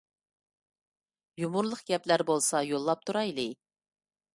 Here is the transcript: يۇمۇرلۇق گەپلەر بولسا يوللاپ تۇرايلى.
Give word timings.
يۇمۇرلۇق 1.43 1.85
گەپلەر 1.93 2.27
بولسا 2.33 2.67
يوللاپ 2.73 3.09
تۇرايلى. 3.11 3.51